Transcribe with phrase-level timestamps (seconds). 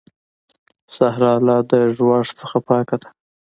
[0.95, 3.09] صحرا لا د ږوږ څخه پاکه ده.